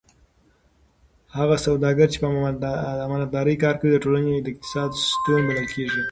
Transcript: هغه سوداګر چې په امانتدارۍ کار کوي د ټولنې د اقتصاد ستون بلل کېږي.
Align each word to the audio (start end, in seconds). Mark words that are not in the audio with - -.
هغه 1.37 1.55
سوداګر 1.65 2.07
چې 2.13 2.17
په 2.21 2.27
امانتدارۍ 3.07 3.55
کار 3.63 3.75
کوي 3.79 3.91
د 3.93 3.97
ټولنې 4.03 4.33
د 4.39 4.47
اقتصاد 4.53 4.89
ستون 5.11 5.39
بلل 5.49 5.67
کېږي. 5.73 5.99